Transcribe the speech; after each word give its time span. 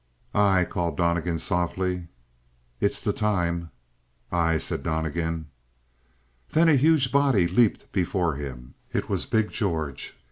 "Aye!" 0.33 0.65
called 0.65 0.97
Donnegan 0.97 1.37
softly. 1.37 2.07
"It's 2.79 3.01
the 3.03 3.13
time!" 3.13 3.69
"Aye," 4.31 4.57
said 4.57 4.81
Donnegan. 4.81 5.51
Then 6.49 6.67
a 6.69 6.73
huge 6.75 7.11
body 7.11 7.47
leaped 7.47 7.91
before 7.91 8.33
him; 8.33 8.73
it 8.91 9.09
was 9.09 9.27
big 9.27 9.51
George. 9.51 10.17